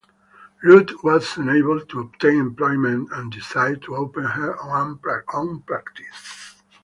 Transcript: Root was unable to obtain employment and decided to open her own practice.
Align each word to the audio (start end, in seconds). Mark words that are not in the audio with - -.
Root 0.63 1.03
was 1.03 1.37
unable 1.37 1.79
to 1.85 1.99
obtain 1.99 2.39
employment 2.39 3.11
and 3.11 3.31
decided 3.31 3.83
to 3.83 3.95
open 3.97 4.23
her 4.23 4.57
own 4.67 4.97
practice. 4.97 6.55